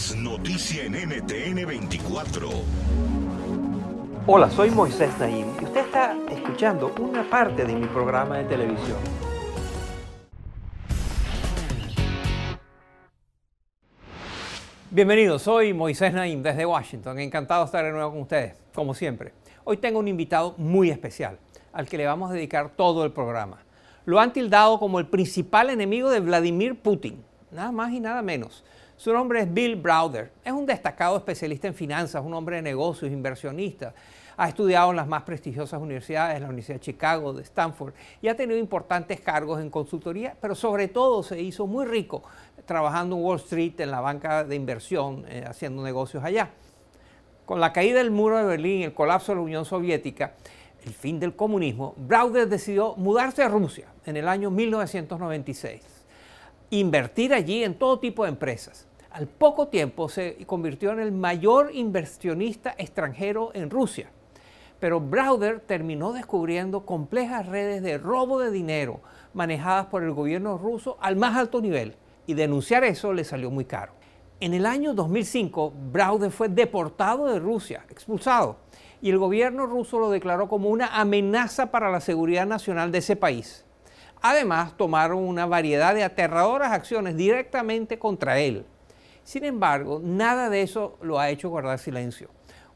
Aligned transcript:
es 0.00 0.16
noticia 0.16 0.84
en 0.84 0.94
NTN 0.94 1.66
24. 1.66 2.48
Hola, 4.26 4.50
soy 4.50 4.70
Moisés 4.70 5.10
Naim 5.18 5.46
y 5.60 5.64
usted 5.64 5.80
está 5.80 6.16
escuchando 6.30 6.94
una 6.98 7.28
parte 7.28 7.66
de 7.66 7.74
mi 7.74 7.86
programa 7.86 8.38
de 8.38 8.44
televisión. 8.44 8.96
Bienvenidos, 14.90 15.42
soy 15.42 15.74
Moisés 15.74 16.14
Naim 16.14 16.42
desde 16.42 16.64
Washington. 16.64 17.18
Encantado 17.18 17.60
de 17.60 17.66
estar 17.66 17.84
de 17.84 17.92
nuevo 17.92 18.12
con 18.12 18.22
ustedes, 18.22 18.54
como 18.74 18.94
siempre. 18.94 19.34
Hoy 19.64 19.76
tengo 19.76 19.98
un 19.98 20.08
invitado 20.08 20.54
muy 20.56 20.88
especial, 20.88 21.36
al 21.74 21.86
que 21.86 21.98
le 21.98 22.06
vamos 22.06 22.30
a 22.30 22.34
dedicar 22.34 22.70
todo 22.70 23.04
el 23.04 23.12
programa. 23.12 23.58
Lo 24.06 24.18
han 24.18 24.32
tildado 24.32 24.78
como 24.78 24.98
el 24.98 25.08
principal 25.08 25.68
enemigo 25.68 26.08
de 26.08 26.20
Vladimir 26.20 26.80
Putin, 26.80 27.22
nada 27.50 27.70
más 27.70 27.92
y 27.92 28.00
nada 28.00 28.22
menos. 28.22 28.64
Su 29.00 29.14
nombre 29.14 29.40
es 29.40 29.50
Bill 29.50 29.76
Browder. 29.76 30.30
Es 30.44 30.52
un 30.52 30.66
destacado 30.66 31.16
especialista 31.16 31.66
en 31.66 31.72
finanzas, 31.72 32.22
un 32.22 32.34
hombre 32.34 32.56
de 32.56 32.62
negocios, 32.62 33.10
inversionista. 33.10 33.94
Ha 34.36 34.46
estudiado 34.46 34.90
en 34.90 34.96
las 34.96 35.06
más 35.06 35.22
prestigiosas 35.22 35.80
universidades, 35.80 36.38
la 36.38 36.48
Universidad 36.48 36.76
de 36.76 36.80
Chicago, 36.82 37.32
de 37.32 37.42
Stanford, 37.42 37.94
y 38.20 38.28
ha 38.28 38.36
tenido 38.36 38.58
importantes 38.58 39.18
cargos 39.22 39.58
en 39.62 39.70
consultoría, 39.70 40.36
pero 40.38 40.54
sobre 40.54 40.86
todo 40.88 41.22
se 41.22 41.40
hizo 41.40 41.66
muy 41.66 41.86
rico 41.86 42.24
trabajando 42.66 43.16
en 43.16 43.22
Wall 43.22 43.38
Street, 43.38 43.80
en 43.80 43.90
la 43.90 44.02
banca 44.02 44.44
de 44.44 44.54
inversión, 44.54 45.24
eh, 45.30 45.46
haciendo 45.48 45.82
negocios 45.82 46.22
allá. 46.22 46.50
Con 47.46 47.58
la 47.58 47.72
caída 47.72 48.00
del 48.00 48.10
muro 48.10 48.36
de 48.36 48.44
Berlín 48.44 48.80
y 48.80 48.84
el 48.84 48.92
colapso 48.92 49.32
de 49.32 49.36
la 49.36 49.42
Unión 49.42 49.64
Soviética, 49.64 50.34
el 50.84 50.92
fin 50.92 51.18
del 51.18 51.34
comunismo, 51.34 51.94
Browder 51.96 52.46
decidió 52.46 52.96
mudarse 52.96 53.42
a 53.42 53.48
Rusia 53.48 53.86
en 54.04 54.18
el 54.18 54.28
año 54.28 54.50
1996, 54.50 55.80
invertir 56.68 57.32
allí 57.32 57.64
en 57.64 57.78
todo 57.78 57.98
tipo 57.98 58.24
de 58.24 58.28
empresas. 58.28 58.89
Al 59.10 59.26
poco 59.26 59.66
tiempo 59.66 60.08
se 60.08 60.36
convirtió 60.46 60.92
en 60.92 61.00
el 61.00 61.10
mayor 61.10 61.70
inversionista 61.74 62.74
extranjero 62.78 63.50
en 63.54 63.68
Rusia. 63.68 64.08
Pero 64.78 65.00
Browder 65.00 65.58
terminó 65.60 66.12
descubriendo 66.12 66.86
complejas 66.86 67.46
redes 67.46 67.82
de 67.82 67.98
robo 67.98 68.38
de 68.38 68.52
dinero 68.52 69.00
manejadas 69.34 69.86
por 69.86 70.04
el 70.04 70.12
gobierno 70.12 70.58
ruso 70.58 70.96
al 71.00 71.16
más 71.16 71.36
alto 71.36 71.60
nivel 71.60 71.96
y 72.26 72.34
denunciar 72.34 72.84
eso 72.84 73.12
le 73.12 73.24
salió 73.24 73.50
muy 73.50 73.64
caro. 73.64 73.92
En 74.38 74.54
el 74.54 74.64
año 74.64 74.94
2005, 74.94 75.74
Browder 75.92 76.30
fue 76.30 76.48
deportado 76.48 77.26
de 77.26 77.40
Rusia, 77.40 77.84
expulsado, 77.90 78.58
y 79.02 79.10
el 79.10 79.18
gobierno 79.18 79.66
ruso 79.66 79.98
lo 79.98 80.10
declaró 80.10 80.48
como 80.48 80.70
una 80.70 80.98
amenaza 80.98 81.70
para 81.70 81.90
la 81.90 82.00
seguridad 82.00 82.46
nacional 82.46 82.92
de 82.92 82.98
ese 82.98 83.16
país. 83.16 83.66
Además, 84.22 84.76
tomaron 84.76 85.18
una 85.18 85.46
variedad 85.46 85.94
de 85.94 86.04
aterradoras 86.04 86.72
acciones 86.72 87.16
directamente 87.16 87.98
contra 87.98 88.38
él. 88.38 88.64
Sin 89.24 89.44
embargo, 89.44 90.00
nada 90.02 90.50
de 90.50 90.62
eso 90.62 90.98
lo 91.02 91.18
ha 91.18 91.30
hecho 91.30 91.50
guardar 91.50 91.78
silencio. 91.78 92.30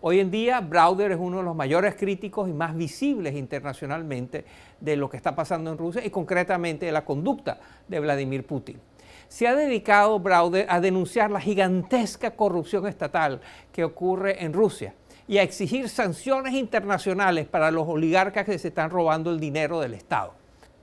Hoy 0.07 0.21
en 0.21 0.31
día, 0.31 0.61
Browder 0.61 1.13
es 1.13 1.19
uno 1.19 1.39
de 1.39 1.45
los 1.45 1.57
mayores 1.57 1.95
críticos 1.95 2.49
y 2.49 2.53
más 2.53 2.77
visibles 2.77 3.35
internacionalmente 3.35 4.45
de 4.79 4.97
lo 4.97 5.09
que 5.09 5.17
está 5.17 5.35
pasando 5.35 5.73
en 5.73 5.79
Rusia 5.79 6.05
y 6.05 6.11
concretamente 6.11 6.85
de 6.85 6.93
la 6.93 7.07
conducta 7.07 7.59
de 7.89 8.01
Vladimir 8.01 8.45
Putin. 8.45 8.79
Se 9.29 9.49
ha 9.49 9.55
dedicado 9.55 10.21
Browder 10.21 10.67
a 10.69 10.81
denunciar 10.81 11.31
la 11.31 11.41
gigantesca 11.41 12.33
corrupción 12.33 12.87
estatal 12.87 13.41
que 13.73 13.83
ocurre 13.83 14.45
en 14.45 14.53
Rusia 14.53 14.95
y 15.27 15.39
a 15.39 15.43
exigir 15.43 15.89
sanciones 15.89 16.53
internacionales 16.53 17.47
para 17.47 17.71
los 17.71 17.89
oligarcas 17.89 18.45
que 18.45 18.59
se 18.59 18.69
están 18.69 18.91
robando 18.91 19.31
el 19.31 19.41
dinero 19.41 19.81
del 19.81 19.95
Estado. 19.95 20.35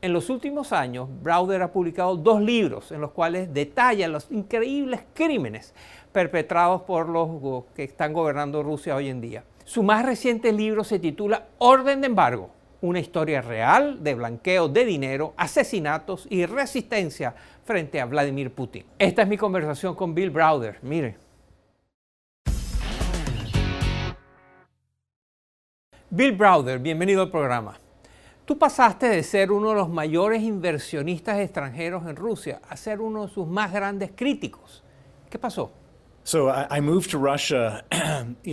En 0.04 0.14
los 0.14 0.32
últimos 0.32 0.74
años, 0.74 1.08
Browder 1.22 1.62
ha 1.62 1.72
publicado 1.72 2.16
dos 2.16 2.42
libros 2.42 2.92
en 2.92 3.02
los 3.02 3.12
cuales 3.12 3.54
detalla 3.54 4.08
los 4.08 4.32
increíbles 4.32 5.02
crímenes 5.14 5.76
perpetrados 6.12 6.82
por 6.82 7.08
los 7.08 7.66
que 7.76 7.84
están 7.84 8.12
gobernando 8.12 8.64
Rusia 8.64 8.96
hoy 8.96 9.10
en 9.10 9.22
día. 9.22 9.44
Su 9.64 9.84
más 9.84 10.04
reciente 10.04 10.52
libro 10.54 10.84
se 10.84 10.98
titula 10.98 11.46
Orden 11.60 12.02
de 12.02 12.08
embargo, 12.08 12.50
una 12.82 13.00
historia 13.00 13.44
real 13.44 14.04
de 14.04 14.16
blanqueo 14.16 14.68
de 14.68 14.86
dinero, 14.86 15.36
asesinatos 15.38 16.26
y 16.32 16.48
resistencia 16.48 17.36
frente 17.64 18.02
a 18.02 18.06
Vladimir 18.06 18.52
Putin. 18.52 18.84
Esta 18.98 19.22
es 19.22 19.28
mi 19.28 19.38
conversación 19.38 19.94
con 19.94 20.16
Bill 20.16 20.32
Browder. 20.32 20.80
Mire. 20.82 21.16
Bill 26.10 26.32
Browder, 26.32 26.80
bienvenido 26.80 27.22
al 27.22 27.30
programa. 27.30 27.78
Tú 28.46 28.58
pasaste 28.58 29.08
de 29.08 29.24
ser 29.24 29.52
uno 29.52 29.70
de 29.70 29.76
los 29.76 29.90
mayores 29.90 30.42
inversionistas 30.42 31.40
extranjeros 31.40 32.06
en 32.08 32.16
Rusia 32.16 32.62
a 32.68 32.76
ser 32.76 33.00
uno 33.00 33.28
de 33.28 33.34
sus 33.34 33.48
más 33.48 33.72
grandes 33.72 34.12
críticos. 34.16 34.84
¿Qué 35.30 35.38
pasó? 35.38 35.72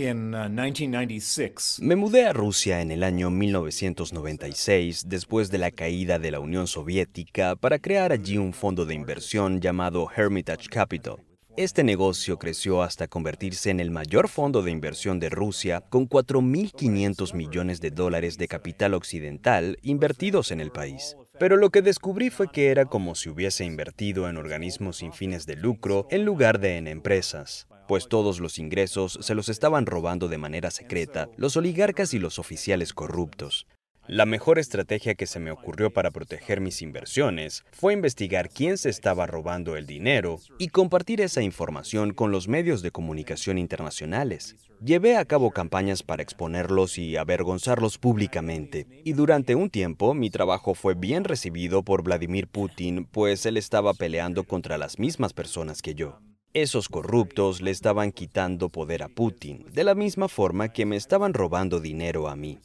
Me 1.81 1.95
mudé 1.95 2.25
a 2.25 2.33
Rusia 2.33 2.81
en 2.81 2.91
el 2.91 3.03
año 3.03 3.29
1996 3.29 5.07
después 5.07 5.51
de 5.51 5.59
la 5.59 5.71
caída 5.71 6.17
de 6.17 6.31
la 6.31 6.39
Unión 6.39 6.65
Soviética 6.65 7.55
para 7.55 7.77
crear 7.77 8.11
allí 8.11 8.37
un 8.37 8.53
fondo 8.53 8.85
de 8.85 8.95
inversión 8.95 9.61
llamado 9.61 10.07
Hermitage 10.15 10.67
Capital. 10.67 11.28
Este 11.59 11.83
negocio 11.83 12.39
creció 12.39 12.83
hasta 12.83 13.09
convertirse 13.09 13.69
en 13.69 13.81
el 13.81 13.91
mayor 13.91 14.29
fondo 14.29 14.61
de 14.61 14.71
inversión 14.71 15.19
de 15.19 15.27
Rusia 15.27 15.81
con 15.89 16.07
4.500 16.07 17.33
millones 17.33 17.81
de 17.81 17.91
dólares 17.91 18.37
de 18.37 18.47
capital 18.47 18.93
occidental 18.93 19.77
invertidos 19.81 20.51
en 20.51 20.61
el 20.61 20.71
país. 20.71 21.17
Pero 21.37 21.57
lo 21.57 21.69
que 21.69 21.81
descubrí 21.81 22.29
fue 22.29 22.47
que 22.49 22.69
era 22.69 22.85
como 22.85 23.13
si 23.13 23.27
hubiese 23.27 23.65
invertido 23.65 24.29
en 24.29 24.37
organismos 24.37 24.99
sin 24.99 25.11
fines 25.11 25.45
de 25.45 25.57
lucro 25.57 26.07
en 26.11 26.23
lugar 26.23 26.61
de 26.61 26.77
en 26.77 26.87
empresas 26.87 27.67
pues 27.89 28.07
todos 28.07 28.39
los 28.39 28.59
ingresos 28.59 29.17
se 29.19 29.33
los 29.33 29.49
estaban 29.49 29.87
robando 29.87 30.27
de 30.27 30.37
manera 30.37 30.69
secreta 30.69 31.27
los 31.37 31.57
oligarcas 31.57 32.13
y 32.13 32.19
los 32.19 32.37
oficiales 32.37 32.93
corruptos. 32.93 33.65
La 34.11 34.25
mejor 34.25 34.57
estrategia 34.57 35.13
que 35.13 35.27
se 35.27 35.39
me 35.39 35.51
ocurrió 35.51 35.93
para 35.93 36.09
proteger 36.09 36.61
mis 36.61 36.81
inversiones 36.81 37.63
fue 37.71 37.93
investigar 37.93 38.49
quién 38.49 38.79
se 38.79 38.89
estaba 38.89 39.27
robando 39.27 39.77
el 39.77 39.85
dinero 39.85 40.39
y 40.57 40.69
compartir 40.69 41.21
esa 41.21 41.43
información 41.43 42.15
con 42.15 42.31
los 42.31 42.47
medios 42.47 42.81
de 42.81 42.89
comunicación 42.89 43.59
internacionales. 43.59 44.55
Llevé 44.83 45.15
a 45.15 45.25
cabo 45.25 45.51
campañas 45.51 46.01
para 46.01 46.23
exponerlos 46.23 46.97
y 46.97 47.17
avergonzarlos 47.17 47.99
públicamente, 47.99 48.87
y 49.03 49.13
durante 49.13 49.53
un 49.53 49.69
tiempo 49.69 50.15
mi 50.15 50.31
trabajo 50.31 50.73
fue 50.73 50.95
bien 50.95 51.23
recibido 51.23 51.83
por 51.83 52.01
Vladimir 52.01 52.47
Putin, 52.47 53.05
pues 53.05 53.45
él 53.45 53.57
estaba 53.57 53.93
peleando 53.93 54.43
contra 54.43 54.79
las 54.79 54.97
mismas 54.97 55.33
personas 55.33 55.83
que 55.83 55.93
yo. 55.93 56.19
Esos 56.55 56.89
corruptos 56.89 57.61
le 57.61 57.69
estaban 57.69 58.11
quitando 58.11 58.69
poder 58.69 59.03
a 59.03 59.07
Putin, 59.07 59.67
de 59.71 59.83
la 59.83 59.93
misma 59.93 60.27
forma 60.27 60.69
que 60.69 60.87
me 60.87 60.95
estaban 60.95 61.35
robando 61.35 61.79
dinero 61.79 62.27
a 62.27 62.35
mí. 62.35 62.57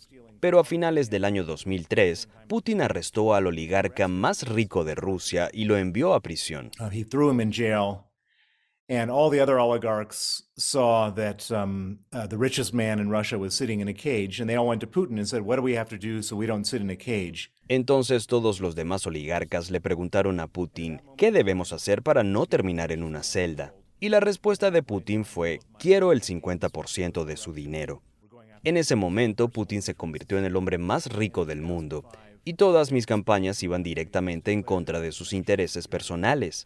Pero 0.44 0.58
a 0.58 0.64
finales 0.64 1.08
del 1.08 1.24
año 1.24 1.42
2003, 1.42 2.28
Putin 2.48 2.82
arrestó 2.82 3.32
al 3.32 3.46
oligarca 3.46 4.08
más 4.08 4.46
rico 4.46 4.84
de 4.84 4.94
Rusia 4.94 5.48
y 5.50 5.64
lo 5.64 5.78
envió 5.78 6.12
a 6.12 6.20
prisión. 6.20 6.70
Uh, 6.78 6.90
he 6.92 7.02
threw 7.02 7.30
him 7.30 7.40
in 7.40 7.50
jail. 7.50 8.02
And 8.90 9.10
all 9.10 9.30
the 9.30 9.40
other 9.40 9.58
oligarchs 9.58 10.42
saw 10.58 11.10
that 11.14 11.50
um, 11.50 12.00
uh, 12.12 12.26
the 12.26 12.36
richest 12.36 12.74
man 12.74 12.98
in 12.98 13.08
Russia 13.08 13.38
was 13.38 13.54
sitting 13.54 13.80
in 13.80 13.88
a 13.88 13.94
cage, 13.94 14.38
and 14.38 14.46
they 14.46 14.56
all 14.56 14.68
went 14.68 14.82
to 14.82 14.86
Putin 14.86 15.16
and 15.16 15.26
said, 15.26 15.40
"What 15.40 15.56
do 15.56 15.62
we 15.62 15.78
have 15.78 15.88
to 15.88 15.96
do 15.96 16.20
so 16.20 16.36
we 16.36 16.46
don't 16.46 16.66
sit 16.66 16.82
in 16.82 16.90
a 16.90 16.96
cage?" 16.96 17.50
Entonces 17.68 18.26
todos 18.26 18.60
los 18.60 18.74
demás 18.74 19.06
oligarcas 19.06 19.70
le 19.70 19.80
preguntaron 19.80 20.40
a 20.40 20.46
Putin, 20.46 21.00
¿qué 21.16 21.32
debemos 21.32 21.72
hacer 21.72 22.02
para 22.02 22.22
no 22.22 22.44
terminar 22.44 22.92
en 22.92 23.02
una 23.02 23.22
celda? 23.22 23.72
Y 23.98 24.10
la 24.10 24.20
respuesta 24.20 24.70
de 24.70 24.82
Putin 24.82 25.24
fue, 25.24 25.60
quiero 25.78 26.12
el 26.12 26.20
50% 26.20 27.24
de 27.24 27.38
su 27.38 27.54
dinero. 27.54 28.02
En 28.64 28.78
ese 28.78 28.96
momento, 28.96 29.48
Putin 29.48 29.82
se 29.82 29.94
convirtió 29.94 30.38
en 30.38 30.46
el 30.46 30.56
hombre 30.56 30.78
más 30.78 31.12
rico 31.12 31.44
del 31.44 31.60
mundo, 31.60 32.02
y 32.46 32.54
todas 32.54 32.92
mis 32.92 33.04
campañas 33.04 33.62
iban 33.62 33.82
directamente 33.82 34.52
en 34.52 34.62
contra 34.62 35.00
de 35.00 35.12
sus 35.12 35.34
intereses 35.34 35.86
personales. 35.86 36.64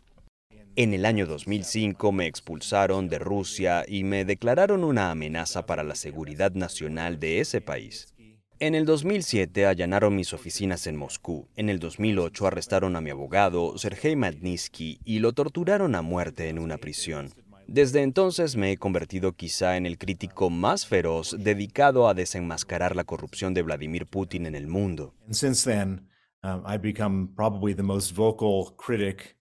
En 0.76 0.94
el 0.94 1.04
año 1.04 1.26
2005 1.26 2.12
me 2.12 2.26
expulsaron 2.26 3.09
de 3.09 3.19
Rusia 3.19 3.84
y 3.86 4.04
me 4.04 4.24
declararon 4.24 4.84
una 4.84 5.10
amenaza 5.10 5.66
para 5.66 5.83
la 5.83 5.97
seguridad 5.97 6.53
nacional 6.53 7.18
de 7.18 7.41
ese 7.41 7.60
país. 7.60 8.15
En 8.60 8.77
el 8.77 8.86
2007 8.86 9.66
allanaron 9.66 10.15
mis 10.15 10.33
oficinas 10.33 10.86
en 10.86 10.95
Moscú. 10.95 11.48
En 11.56 11.68
el 11.68 11.80
2008 11.80 12.47
arrestaron 12.47 12.95
a 12.95 13.00
mi 13.00 13.10
abogado, 13.10 13.77
Sergei 13.77 14.15
Magnitsky, 14.15 15.00
y 15.04 15.18
lo 15.18 15.33
torturaron 15.33 15.97
a 15.97 16.03
muerte 16.03 16.48
en 16.48 16.60
una 16.60 16.78
prisión. 16.78 17.33
Desde 17.70 18.00
entonces 18.00 18.56
me 18.56 18.72
he 18.72 18.78
convertido 18.78 19.32
quizá 19.32 19.76
en 19.76 19.84
el 19.84 19.98
crítico 19.98 20.48
más 20.48 20.86
feroz 20.86 21.36
dedicado 21.38 22.09
a 22.09 22.15
desenmascarar 22.15 22.97
la 22.97 23.04
corrupción 23.04 23.53
de 23.53 23.60
Vladimir 23.60 24.06
Putin 24.06 24.47
en 24.47 24.54
el 24.54 24.66
mundo. 24.66 25.12
Since 25.30 25.70
then, 25.70 26.09
um, 26.42 26.62
I've 26.66 26.80
become 26.80 27.28
probably 27.36 27.74
the 27.74 27.82
most 27.82 28.15
vocal 28.15 28.74
critic 28.78 29.36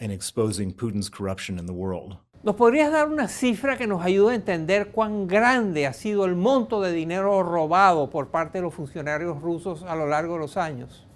in 0.00 0.10
exposing 0.10 0.72
Putin's 0.72 1.10
corruption 1.10 1.58
in 1.58 1.66
the 1.66 1.72
world. 1.72 2.16
¿Nos 2.42 2.56
podrías 2.56 2.90
dar 2.90 3.08
una 3.08 3.28
cifra 3.28 3.76
que 3.76 3.86
nos 3.86 4.02
ayude 4.02 4.32
a 4.32 4.36
entender 4.36 4.90
cuán 4.90 5.26
grande 5.26 5.86
ha 5.86 5.92
sido 5.92 6.24
el 6.24 6.36
monto 6.36 6.80
de 6.80 6.92
dinero 6.92 7.42
robado 7.42 8.08
por 8.08 8.30
parte 8.30 8.56
de 8.56 8.62
los 8.62 8.72
funcionarios 8.72 9.42
rusos 9.42 9.82
a 9.82 9.94
lo 9.94 10.06
largo 10.06 10.34
de 10.34 10.40
los 10.40 10.56
años? 10.56 11.06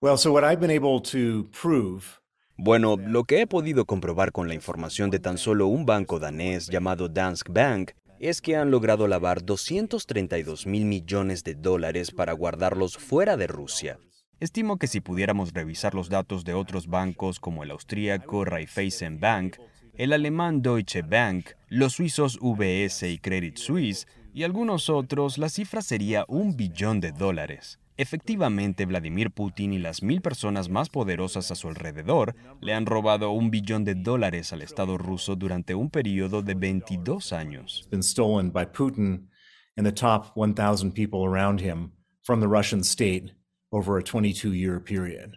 Well, 0.00 0.16
so 0.16 0.32
what 0.32 0.44
I've 0.44 0.60
been 0.60 0.70
able 0.70 1.00
to 1.10 1.48
prove 1.50 2.17
Bueno, 2.60 2.96
lo 2.96 3.22
que 3.22 3.40
he 3.40 3.46
podido 3.46 3.84
comprobar 3.84 4.32
con 4.32 4.48
la 4.48 4.54
información 4.54 5.10
de 5.10 5.20
tan 5.20 5.38
solo 5.38 5.68
un 5.68 5.86
banco 5.86 6.18
danés 6.18 6.66
llamado 6.66 7.08
Danske 7.08 7.52
Bank 7.52 7.92
es 8.18 8.40
que 8.40 8.56
han 8.56 8.72
logrado 8.72 9.06
lavar 9.06 9.44
232 9.44 10.66
mil 10.66 10.84
millones 10.84 11.44
de 11.44 11.54
dólares 11.54 12.10
para 12.10 12.32
guardarlos 12.32 12.98
fuera 12.98 13.36
de 13.36 13.46
Rusia. 13.46 14.00
Estimo 14.40 14.76
que 14.76 14.88
si 14.88 15.00
pudiéramos 15.00 15.52
revisar 15.52 15.94
los 15.94 16.08
datos 16.08 16.42
de 16.42 16.54
otros 16.54 16.88
bancos 16.88 17.38
como 17.38 17.62
el 17.62 17.70
austríaco 17.70 18.44
Raiffeisen 18.44 19.20
Bank, 19.20 19.58
el 19.94 20.12
alemán 20.12 20.60
Deutsche 20.60 21.02
Bank, 21.02 21.50
los 21.68 21.92
suizos 21.92 22.38
UBS 22.40 23.04
y 23.04 23.18
Credit 23.18 23.56
Suisse 23.56 24.08
y 24.34 24.42
algunos 24.42 24.90
otros, 24.90 25.38
la 25.38 25.48
cifra 25.48 25.80
sería 25.80 26.24
un 26.26 26.56
billón 26.56 26.98
de 26.98 27.12
dólares. 27.12 27.78
Efectivamente, 28.00 28.86
Vladimir 28.86 29.32
Putin 29.32 29.72
y 29.72 29.78
las 29.80 30.04
mil 30.04 30.22
personas 30.22 30.68
más 30.68 30.88
poderosas 30.88 31.50
a 31.50 31.56
su 31.56 31.66
alrededor 31.66 32.36
le 32.60 32.72
han 32.72 32.86
robado 32.86 33.32
un 33.32 33.50
billón 33.50 33.84
de 33.84 33.96
dólares 33.96 34.52
al 34.52 34.62
Estado 34.62 34.96
ruso 34.98 35.34
durante 35.34 35.74
un 35.74 35.90
periodo 35.90 36.40
de 36.40 36.54
22 36.54 37.32
años. 37.32 37.88
been 37.90 38.04
stolen 38.04 38.52
by 38.52 38.64
Putin 38.64 39.28
and 39.76 39.84
the 39.84 39.92
top 39.92 40.30
1,000 40.36 40.92
people 40.92 41.24
around 41.24 41.60
him 41.60 41.90
from 42.22 42.38
the 42.38 42.46
Russian 42.46 42.84
state 42.84 43.34
over 43.72 43.98
a 43.98 44.02
22 44.04 44.54
year 44.54 44.78
period. 44.78 45.32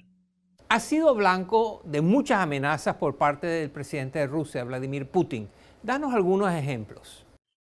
Ha 0.69 0.79
sido 0.79 1.15
blanco 1.15 1.81
de 1.83 2.01
muchas 2.01 2.41
amenazas 2.41 2.95
por 2.97 3.17
parte 3.17 3.47
del 3.47 3.71
presidente 3.71 4.19
de 4.19 4.27
Rusia, 4.27 4.63
Vladimir 4.63 5.09
Putin. 5.09 5.49
Danos 5.81 6.13
algunos 6.13 6.51
ejemplos. 6.51 7.25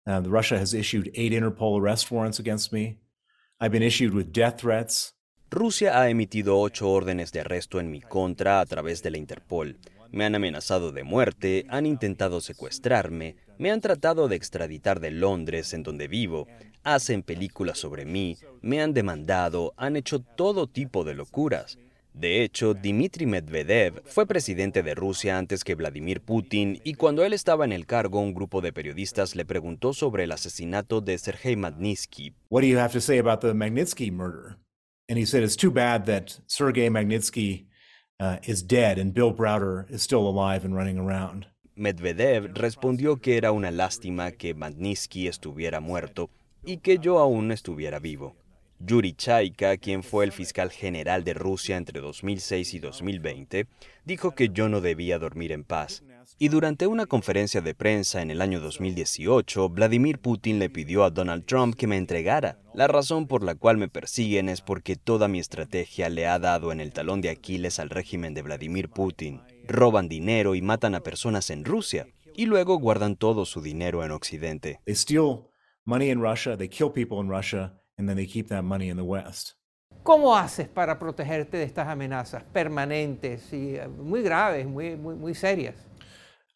Uh, 0.05 0.21
Russia 0.25 0.57
has 0.59 0.73
issued 0.73 1.09
eight 1.15 1.31
Interpol 1.31 1.79
arrest 1.79 2.11
warrants 2.11 2.39
against 2.39 2.73
me. 2.73 2.97
I've 3.63 3.69
been 3.69 3.83
issued 3.83 4.15
with 4.15 4.31
death 4.31 4.61
threats. 4.61 5.13
Rusia 5.51 5.95
ha 5.99 6.09
emitido 6.09 6.59
ocho 6.59 6.89
órdenes 6.89 7.31
de 7.31 7.41
arresto 7.41 7.79
en 7.79 7.91
mi 7.91 8.01
contra 8.01 8.59
a 8.59 8.65
través 8.65 9.03
de 9.03 9.11
la 9.11 9.19
Interpol. 9.19 9.77
Me 10.09 10.25
han 10.25 10.33
amenazado 10.33 10.91
de 10.91 11.03
muerte, 11.03 11.67
han 11.69 11.85
intentado 11.85 12.41
secuestrarme, 12.41 13.35
me 13.59 13.69
han 13.69 13.79
tratado 13.79 14.27
de 14.27 14.35
extraditar 14.35 14.99
de 14.99 15.11
Londres, 15.11 15.75
en 15.75 15.83
donde 15.83 16.07
vivo, 16.07 16.47
hacen 16.81 17.21
películas 17.21 17.77
sobre 17.77 18.03
mí, 18.03 18.35
me 18.63 18.81
han 18.81 18.95
demandado, 18.95 19.75
han 19.77 19.95
hecho 19.95 20.21
todo 20.21 20.65
tipo 20.65 21.03
de 21.03 21.13
locuras. 21.13 21.77
De 22.13 22.43
hecho, 22.43 22.73
Dmitry 22.73 23.25
Medvedev 23.25 24.01
fue 24.05 24.25
presidente 24.25 24.83
de 24.83 24.95
Rusia 24.95 25.37
antes 25.37 25.63
que 25.63 25.75
Vladimir 25.75 26.21
Putin 26.21 26.81
y 26.83 26.95
cuando 26.95 27.23
él 27.23 27.31
estaba 27.31 27.63
en 27.63 27.71
el 27.71 27.85
cargo 27.85 28.19
un 28.19 28.33
grupo 28.33 28.59
de 28.59 28.73
periodistas 28.73 29.35
le 29.35 29.45
preguntó 29.45 29.93
sobre 29.93 30.25
el 30.25 30.31
asesinato 30.33 30.99
de 30.99 31.17
Sergei 31.17 31.55
Magnitsky. 31.55 32.33
What 32.49 32.61
do 32.61 32.67
you 32.67 32.79
have 32.79 32.91
to 32.93 32.99
say 32.99 33.17
about 33.17 33.39
the 33.39 33.53
Magnitsky 33.53 34.11
murder? 34.11 34.57
And 35.09 35.17
he 35.17 35.25
said 35.25 35.43
it's 35.43 35.55
too 35.55 35.71
bad 35.71 36.05
that 36.05 36.41
Sergei 36.47 36.89
Magnitsky 36.89 37.67
uh, 38.19 38.37
is 38.45 38.61
dead 38.61 38.99
and 38.99 39.13
Bill 39.13 39.33
Browder 39.33 39.85
is 39.89 40.03
still 40.03 40.27
alive 40.27 40.65
and 40.65 40.75
running 40.75 40.99
around. 40.99 41.47
Medvedev 41.75 42.53
respondió 42.55 43.21
que 43.21 43.37
era 43.37 43.53
una 43.53 43.71
lástima 43.71 44.31
que 44.31 44.53
Magnitsky 44.53 45.27
estuviera 45.27 45.79
muerto 45.79 46.29
y 46.65 46.77
que 46.77 46.99
yo 46.99 47.19
aún 47.19 47.51
estuviera 47.51 47.99
vivo. 47.99 48.35
Yuri 48.83 49.13
Chaika, 49.13 49.77
quien 49.77 50.01
fue 50.03 50.25
el 50.25 50.31
fiscal 50.31 50.71
general 50.71 51.23
de 51.23 51.33
Rusia 51.33 51.77
entre 51.77 52.01
2006 52.01 52.73
y 52.73 52.79
2020, 52.79 53.67
dijo 54.05 54.31
que 54.31 54.49
yo 54.49 54.69
no 54.69 54.81
debía 54.81 55.19
dormir 55.19 55.51
en 55.51 55.63
paz. 55.63 56.03
Y 56.39 56.47
durante 56.47 56.87
una 56.87 57.05
conferencia 57.05 57.61
de 57.61 57.75
prensa 57.75 58.21
en 58.21 58.31
el 58.31 58.41
año 58.41 58.59
2018, 58.59 59.69
Vladimir 59.69 60.17
Putin 60.19 60.57
le 60.57 60.69
pidió 60.69 61.03
a 61.03 61.11
Donald 61.11 61.45
Trump 61.45 61.75
que 61.75 61.87
me 61.87 61.97
entregara. 61.97 62.57
La 62.73 62.87
razón 62.87 63.27
por 63.27 63.43
la 63.43 63.53
cual 63.55 63.77
me 63.77 63.87
persiguen 63.87 64.49
es 64.49 64.61
porque 64.61 64.95
toda 64.95 65.27
mi 65.27 65.39
estrategia 65.39 66.09
le 66.09 66.25
ha 66.27 66.39
dado 66.39 66.71
en 66.71 66.79
el 66.79 66.93
talón 66.93 67.21
de 67.21 67.29
Aquiles 67.29 67.79
al 67.79 67.89
régimen 67.89 68.33
de 68.33 68.41
Vladimir 68.41 68.89
Putin. 68.89 69.41
Roban 69.67 70.09
dinero 70.09 70.55
y 70.55 70.61
matan 70.61 70.95
a 70.95 71.01
personas 71.01 71.49
en 71.51 71.65
Rusia, 71.65 72.07
y 72.35 72.45
luego 72.45 72.79
guardan 72.79 73.15
todo 73.15 73.45
su 73.45 73.61
dinero 73.61 74.03
en 74.03 74.11
Occidente. 74.11 74.79
They 74.85 74.95
steal 74.95 75.51
money 75.85 76.09
in 76.09 76.21
Russia, 76.21 76.57
they 76.57 76.69
kill 76.69 76.91
people 76.91 77.19
in 77.19 77.29
Russia, 77.29 77.73
and 78.01 78.09
then 78.09 78.17
they 78.17 78.25
keep 78.25 78.47
that 78.49 78.63
money 78.63 78.89
in 78.89 78.97
the 78.97 79.03
West. 79.03 79.53
¿Cómo 80.03 80.35
haces 80.35 80.67
para 80.67 80.97
protegerte 80.97 81.57
de 81.57 81.63
estas 81.63 81.87
amenazas 81.87 82.43
permanentes 82.51 83.53
y 83.53 83.75
eh, 83.75 83.87
muy 83.87 84.23
graves, 84.23 84.65
muy, 84.65 84.95
muy, 84.95 85.13
muy 85.13 85.35
serias? 85.35 85.75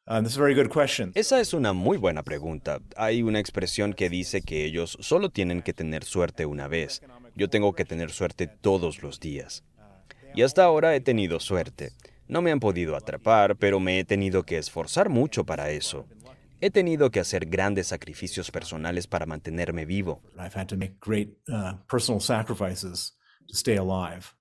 Uh, 0.07 0.21
this 0.21 0.31
is 0.31 0.37
a 0.37 0.41
very 0.41 0.55
good 0.55 0.69
question. 0.69 1.11
Esa 1.13 1.39
es 1.39 1.53
una 1.53 1.71
muy 1.73 1.97
buena 1.97 2.23
pregunta. 2.23 2.79
Hay 2.95 3.21
una 3.21 3.39
expresión 3.39 3.93
que 3.93 4.09
dice 4.09 4.41
que 4.41 4.65
ellos 4.65 4.97
solo 4.99 5.29
tienen 5.29 5.61
que 5.61 5.73
tener 5.73 6.03
suerte 6.03 6.47
una 6.47 6.67
vez. 6.67 7.01
Yo 7.35 7.49
tengo 7.49 7.73
que 7.73 7.85
tener 7.85 8.11
suerte 8.11 8.47
todos 8.47 9.03
los 9.03 9.19
días. 9.19 9.63
Y 10.33 10.41
hasta 10.41 10.63
ahora 10.63 10.95
he 10.95 11.01
tenido 11.01 11.39
suerte. 11.39 11.91
No 12.27 12.41
me 12.41 12.51
han 12.51 12.59
podido 12.59 12.95
atrapar, 12.95 13.55
pero 13.55 13.79
me 13.79 13.99
he 13.99 14.05
tenido 14.05 14.43
que 14.43 14.57
esforzar 14.57 15.09
mucho 15.09 15.43
para 15.43 15.69
eso. 15.69 16.07
He 16.61 16.71
tenido 16.71 17.11
que 17.11 17.19
hacer 17.19 17.47
grandes 17.47 17.87
sacrificios 17.87 18.49
personales 18.49 19.07
para 19.07 19.25
mantenerme 19.25 19.85
vivo. 19.85 20.21
I've 20.37 20.55
had 20.55 20.67
to 20.67 20.77
make 20.77 20.95
great 21.01 21.37
uh, 21.49 21.73
personal 21.87 22.21
sacrifices 22.21 23.17
to 23.47 23.55
stay 23.55 23.75
alive. 23.75 24.33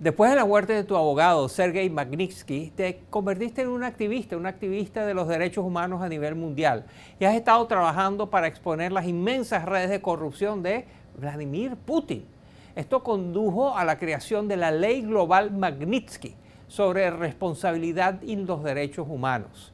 Después 0.00 0.28
de 0.30 0.36
la 0.36 0.44
muerte 0.44 0.72
de 0.72 0.82
tu 0.82 0.96
abogado, 0.96 1.48
Sergei 1.48 1.88
Magnitsky, 1.88 2.72
te 2.74 3.04
convertiste 3.10 3.62
en 3.62 3.68
un 3.68 3.84
activista, 3.84 4.36
un 4.36 4.46
activista 4.46 5.06
de 5.06 5.14
los 5.14 5.28
derechos 5.28 5.64
humanos 5.64 6.02
a 6.02 6.08
nivel 6.08 6.34
mundial. 6.34 6.86
Y 7.20 7.24
has 7.24 7.36
estado 7.36 7.64
trabajando 7.68 8.28
para 8.28 8.48
exponer 8.48 8.90
las 8.90 9.06
inmensas 9.06 9.64
redes 9.64 9.90
de 9.90 10.02
corrupción 10.02 10.64
de 10.64 10.86
Vladimir 11.16 11.76
Putin. 11.76 12.26
Esto 12.74 13.04
condujo 13.04 13.76
a 13.76 13.84
la 13.84 13.96
creación 13.96 14.48
de 14.48 14.56
la 14.56 14.72
Ley 14.72 15.02
Global 15.02 15.52
Magnitsky 15.52 16.34
sobre 16.66 17.08
responsabilidad 17.12 18.20
y 18.22 18.34
los 18.34 18.64
derechos 18.64 19.06
humanos. 19.08 19.73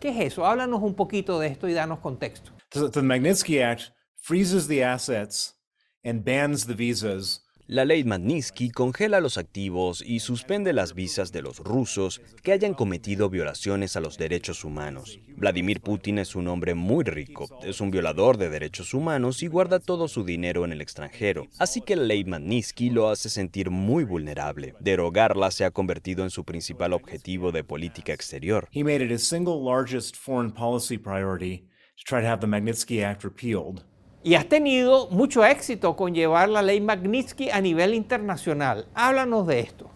¿Qué 0.00 0.08
es 0.08 0.32
eso? 0.32 0.46
Háblanos 0.46 0.80
un 0.82 0.94
poquito 0.94 1.38
de 1.38 1.48
esto 1.48 1.68
y 1.68 1.74
danos 1.74 1.98
contexto. 1.98 2.52
The, 2.70 2.88
the 2.88 3.02
Magnitsky 3.02 3.62
Act 3.62 3.92
freezes 4.16 4.66
the 4.66 4.82
assets 4.82 5.54
and 6.02 6.24
bans 6.24 6.66
the 6.66 6.74
visas 6.74 7.44
La 7.70 7.84
ley 7.84 8.02
Magnitsky 8.02 8.70
congela 8.70 9.20
los 9.20 9.38
activos 9.38 10.02
y 10.04 10.18
suspende 10.18 10.72
las 10.72 10.92
visas 10.92 11.30
de 11.30 11.40
los 11.40 11.60
rusos 11.60 12.20
que 12.42 12.50
hayan 12.50 12.74
cometido 12.74 13.30
violaciones 13.30 13.94
a 13.94 14.00
los 14.00 14.18
derechos 14.18 14.64
humanos. 14.64 15.20
Vladimir 15.36 15.80
Putin 15.80 16.18
es 16.18 16.34
un 16.34 16.48
hombre 16.48 16.74
muy 16.74 17.04
rico, 17.04 17.46
es 17.62 17.80
un 17.80 17.92
violador 17.92 18.38
de 18.38 18.50
derechos 18.50 18.92
humanos 18.92 19.44
y 19.44 19.46
guarda 19.46 19.78
todo 19.78 20.08
su 20.08 20.24
dinero 20.24 20.64
en 20.64 20.72
el 20.72 20.80
extranjero. 20.80 21.46
Así 21.60 21.80
que 21.80 21.94
la 21.94 22.02
ley 22.02 22.24
Magnitsky 22.24 22.90
lo 22.90 23.08
hace 23.08 23.30
sentir 23.30 23.70
muy 23.70 24.02
vulnerable. 24.02 24.74
Derogarla 24.80 25.52
se 25.52 25.64
ha 25.64 25.70
convertido 25.70 26.24
en 26.24 26.30
su 26.30 26.44
principal 26.44 26.92
objetivo 26.92 27.52
de 27.52 27.62
política 27.62 28.12
exterior. 28.12 28.66
He 28.72 28.82
made 28.82 29.04
it 29.04 29.12
his 29.12 29.22
single 29.22 29.62
largest 29.62 30.16
foreign 30.16 30.50
policy 30.50 30.98
priority 30.98 31.68
to 31.96 32.02
try 32.04 32.20
to 32.20 32.26
have 32.26 32.40
the 32.40 32.48
Magnitsky 32.48 33.04
Act 33.04 33.22
repealed. 33.22 33.84
Y 34.22 34.34
has 34.34 34.48
tenido 34.48 35.08
mucho 35.10 35.44
éxito 35.44 35.96
con 35.96 36.14
llevar 36.14 36.48
la 36.48 36.62
ley 36.62 36.80
Magnitsky 36.80 37.50
a 37.50 37.60
nivel 37.60 37.94
internacional. 37.94 38.86
Háblanos 38.94 39.46
de 39.46 39.60
esto. 39.60 39.90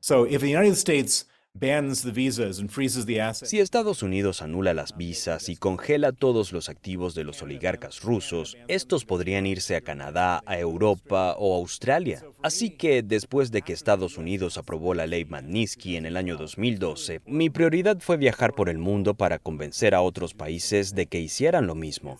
So 0.00 0.26
if 0.26 0.40
the 0.40 0.56
United 0.56 0.76
States 0.76 1.29
Si 3.42 3.60
Estados 3.60 4.02
Unidos 4.02 4.40
anula 4.40 4.72
las 4.72 4.96
visas 4.96 5.48
y 5.50 5.56
congela 5.56 6.12
todos 6.12 6.52
los 6.52 6.70
activos 6.70 7.14
de 7.14 7.24
los 7.24 7.42
oligarcas 7.42 8.00
rusos, 8.00 8.56
estos 8.68 9.04
podrían 9.04 9.46
irse 9.46 9.76
a 9.76 9.82
Canadá, 9.82 10.42
a 10.46 10.58
Europa 10.58 11.34
o 11.36 11.54
a 11.54 11.58
Australia. 11.58 12.22
Así 12.40 12.70
que 12.70 13.02
después 13.02 13.50
de 13.50 13.60
que 13.60 13.74
Estados 13.74 14.16
Unidos 14.16 14.56
aprobó 14.56 14.94
la 14.94 15.06
ley 15.06 15.26
Magnitsky 15.26 15.96
en 15.96 16.06
el 16.06 16.16
año 16.16 16.38
2012, 16.38 17.20
mi 17.26 17.50
prioridad 17.50 17.98
fue 18.00 18.16
viajar 18.16 18.54
por 18.54 18.70
el 18.70 18.78
mundo 18.78 19.14
para 19.14 19.38
convencer 19.38 19.94
a 19.94 20.00
otros 20.00 20.32
países 20.32 20.94
de 20.94 21.06
que 21.06 21.20
hicieran 21.20 21.66
lo 21.66 21.74
mismo. 21.74 22.16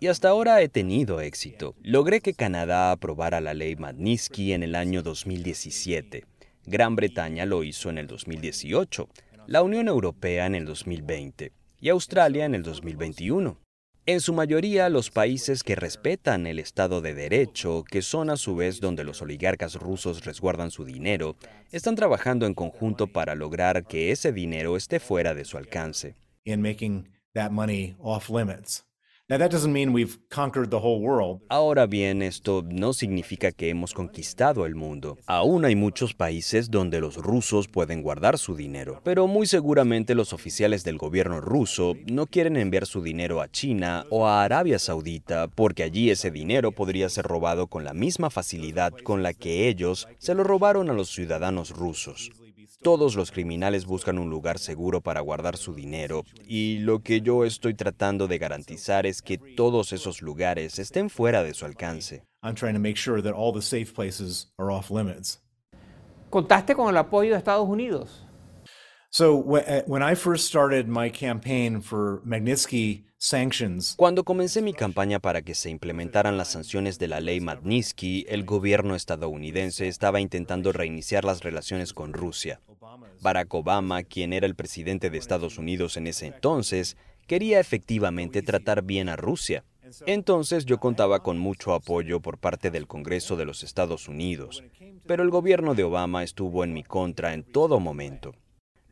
Y 0.00 0.08
hasta 0.08 0.30
ahora 0.30 0.60
he 0.62 0.68
tenido 0.68 1.20
éxito. 1.20 1.76
Logré 1.82 2.20
que 2.20 2.34
Canadá 2.34 2.90
aprobara 2.90 3.40
la 3.40 3.54
ley 3.54 3.76
Magnitsky 3.76 4.52
en 4.52 4.64
el 4.64 4.74
año 4.74 5.02
2017. 5.02 6.24
Gran 6.66 6.96
Bretaña 6.96 7.44
lo 7.44 7.62
hizo 7.62 7.90
en 7.90 7.98
el 7.98 8.06
2018, 8.06 9.08
la 9.46 9.62
Unión 9.62 9.88
Europea 9.88 10.46
en 10.46 10.54
el 10.54 10.64
2020 10.64 11.52
y 11.80 11.88
Australia 11.90 12.46
en 12.46 12.54
el 12.54 12.62
2021. 12.62 13.58
En 14.06 14.20
su 14.20 14.32
mayoría, 14.32 14.88
los 14.88 15.10
países 15.10 15.62
que 15.62 15.76
respetan 15.76 16.46
el 16.46 16.58
Estado 16.58 17.00
de 17.00 17.14
Derecho, 17.14 17.84
que 17.84 18.02
son 18.02 18.30
a 18.30 18.36
su 18.36 18.54
vez 18.54 18.80
donde 18.80 19.04
los 19.04 19.20
oligarcas 19.22 19.76
rusos 19.76 20.24
resguardan 20.24 20.70
su 20.70 20.84
dinero, 20.84 21.36
están 21.72 21.96
trabajando 21.96 22.46
en 22.46 22.54
conjunto 22.54 23.06
para 23.06 23.34
lograr 23.34 23.86
que 23.86 24.10
ese 24.10 24.32
dinero 24.32 24.76
esté 24.76 25.00
fuera 25.00 25.34
de 25.34 25.44
su 25.44 25.58
alcance. 25.58 26.14
Ahora 31.48 31.86
bien, 31.86 32.20
esto 32.20 32.62
no 32.62 32.92
significa 32.92 33.52
que 33.52 33.70
hemos 33.70 33.94
conquistado 33.94 34.66
el 34.66 34.74
mundo. 34.74 35.16
Aún 35.24 35.64
hay 35.64 35.74
muchos 35.74 36.12
países 36.12 36.70
donde 36.70 37.00
los 37.00 37.16
rusos 37.16 37.66
pueden 37.66 38.02
guardar 38.02 38.36
su 38.36 38.54
dinero, 38.54 39.00
pero 39.02 39.26
muy 39.26 39.46
seguramente 39.46 40.14
los 40.14 40.34
oficiales 40.34 40.84
del 40.84 40.98
gobierno 40.98 41.40
ruso 41.40 41.94
no 42.12 42.26
quieren 42.26 42.58
enviar 42.58 42.84
su 42.84 43.00
dinero 43.00 43.40
a 43.40 43.50
China 43.50 44.04
o 44.10 44.26
a 44.26 44.44
Arabia 44.44 44.78
Saudita 44.78 45.48
porque 45.48 45.84
allí 45.84 46.10
ese 46.10 46.30
dinero 46.30 46.72
podría 46.72 47.08
ser 47.08 47.24
robado 47.24 47.68
con 47.68 47.82
la 47.82 47.94
misma 47.94 48.28
facilidad 48.28 48.92
con 48.92 49.22
la 49.22 49.32
que 49.32 49.68
ellos 49.68 50.06
se 50.18 50.34
lo 50.34 50.44
robaron 50.44 50.90
a 50.90 50.92
los 50.92 51.08
ciudadanos 51.08 51.70
rusos. 51.70 52.30
Todos 52.84 53.16
los 53.16 53.32
criminales 53.32 53.86
buscan 53.86 54.18
un 54.18 54.28
lugar 54.28 54.58
seguro 54.58 55.00
para 55.00 55.22
guardar 55.22 55.56
su 55.56 55.74
dinero 55.74 56.22
y 56.46 56.80
lo 56.80 57.00
que 57.00 57.22
yo 57.22 57.46
estoy 57.46 57.72
tratando 57.72 58.28
de 58.28 58.36
garantizar 58.36 59.06
es 59.06 59.22
que 59.22 59.38
todos 59.38 59.94
esos 59.94 60.20
lugares 60.20 60.78
estén 60.78 61.08
fuera 61.08 61.42
de 61.42 61.54
su 61.54 61.64
alcance. 61.64 62.22
I'm 62.42 62.54
trying 62.54 62.74
to 62.74 62.80
make 62.80 62.98
sure 62.98 63.22
that 63.22 63.32
all 63.32 63.54
the 63.54 63.62
safe 63.62 63.94
places 63.94 64.52
are 64.58 64.70
off 64.70 64.90
limits. 64.90 65.40
¿Contaste 66.28 66.74
con 66.74 66.90
el 66.90 66.98
apoyo 66.98 67.30
de 67.30 67.38
Estados 67.38 67.66
Unidos? 67.66 68.26
So 69.08 69.38
uh, 69.38 69.82
when 69.86 70.02
I 70.02 70.14
first 70.14 70.46
started 70.46 70.86
my 70.86 71.08
campaign 71.08 71.80
for 71.80 72.20
Magnitsky 72.26 73.04
Cuando 73.96 74.22
comencé 74.22 74.60
mi 74.60 74.74
campaña 74.74 75.18
para 75.18 75.40
que 75.40 75.54
se 75.54 75.70
implementaran 75.70 76.36
las 76.36 76.48
sanciones 76.48 76.98
de 76.98 77.08
la 77.08 77.20
ley 77.20 77.40
Magnitsky, 77.40 78.26
el 78.28 78.44
gobierno 78.44 78.94
estadounidense 78.94 79.88
estaba 79.88 80.20
intentando 80.20 80.72
reiniciar 80.72 81.24
las 81.24 81.42
relaciones 81.42 81.94
con 81.94 82.12
Rusia. 82.12 82.60
Barack 83.22 83.54
Obama, 83.54 84.02
quien 84.02 84.34
era 84.34 84.44
el 84.46 84.54
presidente 84.54 85.08
de 85.08 85.16
Estados 85.16 85.56
Unidos 85.56 85.96
en 85.96 86.06
ese 86.06 86.26
entonces, 86.26 86.98
quería 87.26 87.60
efectivamente 87.60 88.42
tratar 88.42 88.82
bien 88.82 89.08
a 89.08 89.16
Rusia. 89.16 89.64
Entonces 90.04 90.66
yo 90.66 90.78
contaba 90.78 91.22
con 91.22 91.38
mucho 91.38 91.72
apoyo 91.72 92.20
por 92.20 92.36
parte 92.36 92.70
del 92.70 92.86
Congreso 92.86 93.36
de 93.36 93.46
los 93.46 93.62
Estados 93.62 94.06
Unidos, 94.06 94.62
pero 95.06 95.22
el 95.22 95.30
gobierno 95.30 95.74
de 95.74 95.84
Obama 95.84 96.24
estuvo 96.24 96.62
en 96.62 96.74
mi 96.74 96.82
contra 96.82 97.32
en 97.32 97.42
todo 97.42 97.80
momento. 97.80 98.34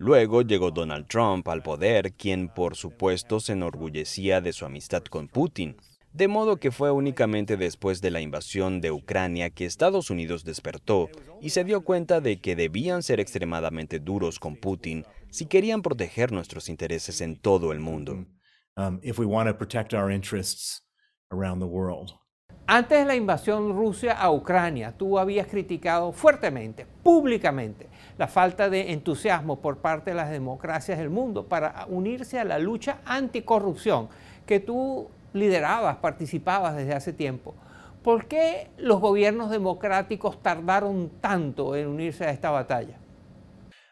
Luego 0.02 0.42
llegó 0.42 0.73
Donald 0.73 1.06
Trump 1.06 1.47
al 1.47 1.62
poder, 1.62 2.14
quien 2.14 2.49
por 2.49 2.75
supuesto 2.75 3.38
se 3.38 3.52
enorgullecía 3.52 4.40
de 4.40 4.52
su 4.52 4.64
amistad 4.64 5.04
con 5.04 5.28
Putin. 5.28 5.76
De 6.12 6.26
modo 6.26 6.56
que 6.56 6.73
fue 6.73 6.90
únicamente 6.90 7.56
después 7.56 8.00
de 8.00 8.11
la 8.11 8.21
invasión 8.21 8.80
de 8.80 8.90
Ucrania 8.90 9.50
que 9.50 9.64
Estados 9.64 10.11
Unidos 10.11 10.42
despertó 10.42 11.09
y 11.40 11.50
se 11.50 11.62
dio 11.62 11.82
cuenta 11.82 12.21
de 12.21 12.40
que 12.40 12.56
debían 12.56 13.04
ser 13.04 13.21
extremadamente 13.21 14.00
duros 14.00 14.40
con 14.40 14.56
Putin 14.56 15.04
si 15.30 15.47
querían 15.47 15.82
proteger 15.82 16.32
nuestros 16.32 16.68
intereses 16.68 17.21
en 17.21 17.37
todo 17.37 17.71
el 17.71 17.78
mundo. 17.78 18.26
if 19.02 19.21
we 19.21 19.25
want 19.25 19.49
to 19.49 19.56
protect 19.56 19.94
our 19.94 20.11
interests 20.11 20.82
around 21.30 21.61
the 21.61 21.68
world. 21.68 22.11
Antes 22.66 22.99
de 22.99 23.04
la 23.04 23.14
invasión 23.14 23.76
Rusia 23.76 24.14
a 24.14 24.32
Ucrania, 24.32 24.97
tú 24.97 25.18
habías 25.18 25.47
criticado 25.47 26.12
fuertemente, 26.12 26.87
públicamente, 27.02 27.88
la 28.23 28.29
falta 28.29 28.71
de 28.71 28.93
entusiasmo 28.93 29.61
por 29.61 29.79
parte 29.79 30.11
de 30.11 30.17
las 30.17 30.31
democracias 30.31 30.97
del 30.97 31.11
mundo 31.11 31.49
para 31.49 31.87
unirse 31.88 32.38
a 32.38 32.45
la 32.45 32.61
lucha 32.61 32.99
anticorrupción 33.05 34.09
que 34.47 34.61
tú 34.61 35.09
liderabas, 35.33 35.97
participabas 35.97 36.76
desde 36.76 36.95
hace 36.95 37.12
tiempo. 37.12 37.52
¿Por 38.05 38.26
qué 38.26 38.71
los 38.79 39.00
gobiernos 39.00 39.50
democráticos 39.50 40.41
tardaron 40.41 41.11
tanto 41.21 41.75
en 41.75 41.88
unirse 41.88 42.25
a 42.25 42.31
esta 42.31 42.52
batalla? 42.52 42.97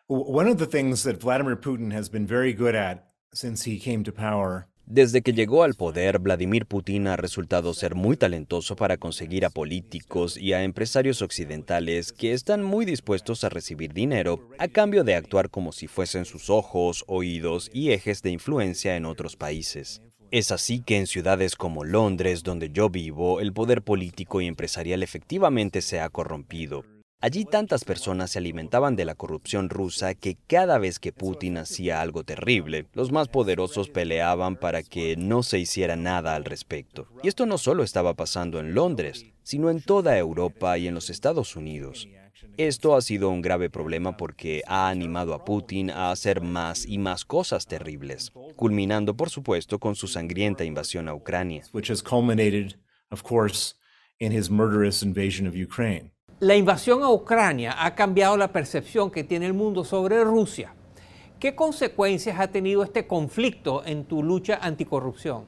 One 0.06 0.48
of 0.48 0.58
the 0.58 0.66
things 0.68 1.02
that 1.02 1.16
Vladimir 1.20 1.56
Putin 1.56 1.92
has 1.92 2.08
been 2.08 2.24
very 2.24 2.52
good 2.52 2.76
at 2.76 3.10
since 3.32 3.68
he 3.68 3.80
came 3.80 4.04
to 4.04 4.12
power 4.12 4.68
Desde 4.90 5.22
que 5.22 5.32
llegó 5.32 5.62
al 5.62 5.74
poder, 5.74 6.18
Vladimir 6.18 6.66
Putin 6.66 7.06
ha 7.06 7.14
resultado 7.14 7.74
ser 7.74 7.94
muy 7.94 8.16
talentoso 8.16 8.74
para 8.74 8.96
conseguir 8.96 9.44
a 9.44 9.50
políticos 9.50 10.36
y 10.36 10.52
a 10.52 10.64
empresarios 10.64 11.22
occidentales 11.22 12.12
que 12.12 12.32
están 12.32 12.64
muy 12.64 12.84
dispuestos 12.84 13.44
a 13.44 13.50
recibir 13.50 13.92
dinero 13.92 14.48
a 14.58 14.66
cambio 14.66 15.04
de 15.04 15.14
actuar 15.14 15.48
como 15.48 15.70
si 15.70 15.86
fuesen 15.86 16.24
sus 16.24 16.50
ojos, 16.50 17.04
oídos 17.06 17.70
y 17.72 17.92
ejes 17.92 18.20
de 18.22 18.30
influencia 18.30 18.96
en 18.96 19.04
otros 19.04 19.36
países. 19.36 20.02
Es 20.32 20.50
así 20.50 20.82
que 20.82 20.96
en 20.96 21.06
ciudades 21.06 21.54
como 21.54 21.84
Londres, 21.84 22.42
donde 22.42 22.70
yo 22.70 22.90
vivo, 22.90 23.38
el 23.38 23.52
poder 23.52 23.82
político 23.82 24.40
y 24.40 24.48
empresarial 24.48 25.04
efectivamente 25.04 25.82
se 25.82 26.00
ha 26.00 26.08
corrompido. 26.08 26.82
Allí 27.22 27.44
tantas 27.44 27.84
personas 27.84 28.30
se 28.30 28.38
alimentaban 28.38 28.96
de 28.96 29.04
la 29.04 29.14
corrupción 29.14 29.68
rusa 29.68 30.14
que 30.14 30.38
cada 30.46 30.78
vez 30.78 30.98
que 30.98 31.12
Putin 31.12 31.58
hacía 31.58 32.00
algo 32.00 32.24
terrible, 32.24 32.86
los 32.94 33.12
más 33.12 33.28
poderosos 33.28 33.90
peleaban 33.90 34.56
para 34.56 34.82
que 34.82 35.16
no 35.16 35.42
se 35.42 35.58
hiciera 35.58 35.96
nada 35.96 36.34
al 36.34 36.46
respecto. 36.46 37.08
Y 37.22 37.28
esto 37.28 37.44
no 37.44 37.58
solo 37.58 37.82
estaba 37.82 38.14
pasando 38.14 38.58
en 38.58 38.72
Londres, 38.72 39.26
sino 39.42 39.68
en 39.68 39.82
toda 39.82 40.16
Europa 40.16 40.78
y 40.78 40.86
en 40.86 40.94
los 40.94 41.10
Estados 41.10 41.56
Unidos. 41.56 42.08
Esto 42.56 42.96
ha 42.96 43.02
sido 43.02 43.28
un 43.28 43.42
grave 43.42 43.68
problema 43.68 44.16
porque 44.16 44.62
ha 44.66 44.88
animado 44.88 45.34
a 45.34 45.44
Putin 45.44 45.90
a 45.90 46.12
hacer 46.12 46.40
más 46.40 46.86
y 46.86 46.96
más 46.96 47.26
cosas 47.26 47.66
terribles, 47.66 48.32
culminando 48.56 49.14
por 49.14 49.28
supuesto 49.28 49.78
con 49.78 49.94
su 49.94 50.06
sangrienta 50.08 50.64
invasión 50.64 51.06
a 51.06 51.14
Ucrania. 51.14 51.64
La 56.40 56.56
invasión 56.56 57.02
a 57.02 57.10
Ucrania 57.10 57.84
ha 57.84 57.94
cambiado 57.94 58.34
la 58.38 58.50
percepción 58.50 59.10
que 59.10 59.24
tiene 59.24 59.44
el 59.44 59.52
mundo 59.52 59.84
sobre 59.84 60.24
Rusia. 60.24 60.74
¿Qué 61.38 61.54
consecuencias 61.54 62.40
ha 62.40 62.48
tenido 62.48 62.82
este 62.82 63.06
conflicto 63.06 63.84
en 63.84 64.06
tu 64.06 64.22
lucha 64.22 64.58
anticorrupción? 64.62 65.44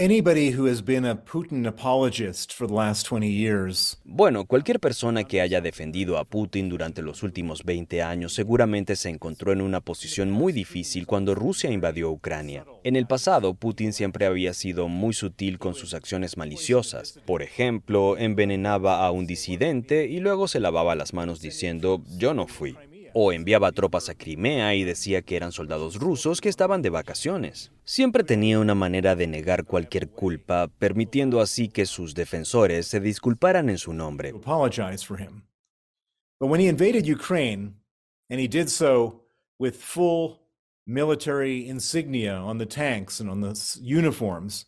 Anybody 0.00 0.50
who 0.50 0.66
has 0.66 0.82
been 0.82 1.04
a 1.04 1.14
Putin 1.14 1.66
apologist 1.66 2.54
for 2.54 2.66
the 2.66 2.72
last 2.72 3.06
20 3.06 3.28
years 3.28 3.98
Bueno, 4.04 4.46
cualquier 4.46 4.80
persona 4.80 5.24
que 5.24 5.42
haya 5.42 5.60
defendido 5.60 6.16
a 6.16 6.24
Putin 6.24 6.70
durante 6.70 7.02
los 7.02 7.22
últimos 7.22 7.64
20 7.64 8.02
años 8.02 8.32
seguramente 8.32 8.96
se 8.96 9.10
encontró 9.10 9.52
en 9.52 9.60
una 9.60 9.82
posición 9.82 10.30
muy 10.30 10.54
difícil 10.54 11.06
cuando 11.06 11.34
Rusia 11.34 11.70
invadió 11.70 12.10
Ucrania. 12.10 12.64
En 12.82 12.96
el 12.96 13.06
pasado, 13.06 13.52
Putin 13.52 13.92
siempre 13.92 14.24
había 14.24 14.54
sido 14.54 14.88
muy 14.88 15.12
sutil 15.12 15.58
con 15.58 15.74
sus 15.74 15.92
acciones 15.92 16.38
maliciosas. 16.38 17.20
Por 17.26 17.42
ejemplo, 17.42 18.16
envenenaba 18.16 19.04
a 19.04 19.10
un 19.10 19.26
disidente 19.26 20.06
y 20.06 20.20
luego 20.20 20.48
se 20.48 20.60
lavaba 20.60 20.94
las 20.94 21.12
manos 21.12 21.42
diciendo 21.42 22.02
yo 22.16 22.32
no 22.32 22.46
fui. 22.46 22.74
O 23.12 23.32
enviaba 23.32 23.72
tropas 23.72 24.08
a 24.08 24.14
Crimea 24.14 24.74
y 24.74 24.84
decía 24.84 25.22
que 25.22 25.36
eran 25.36 25.52
soldados 25.52 25.96
rusos 25.96 26.40
que 26.40 26.48
estaban 26.48 26.82
de 26.82 26.90
vacaciones. 26.90 27.72
Siempre 27.84 28.24
tenía 28.24 28.58
una 28.58 28.74
manera 28.74 29.16
de 29.16 29.26
negar 29.26 29.64
cualquier 29.64 30.08
culpa, 30.08 30.68
permitiendo 30.78 31.40
así 31.40 31.68
que 31.68 31.86
sus 31.86 32.14
defensores 32.14 32.86
se 32.86 33.00
disculparan 33.00 33.68
en 33.68 33.78
su 33.78 33.92
nombre. 33.92 34.32
But 36.40 36.48
when 36.48 36.60
he 36.60 36.68
invaded 36.68 37.06
Ukraine, 37.06 37.74
and 38.30 38.40
he 38.40 38.48
did 38.48 38.70
so 38.70 39.24
with 39.58 39.74
full 39.74 40.40
military 40.86 41.68
insignia 41.68 42.34
on 42.34 42.56
the 42.56 42.64
tanks 42.64 43.20
and 43.20 43.28
on 43.28 43.42
the 43.42 43.54
uniforms, 43.82 44.64